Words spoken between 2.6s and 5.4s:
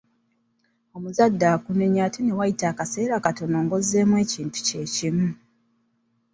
akaseera katono nga ozzeemu ekinti kye kimu.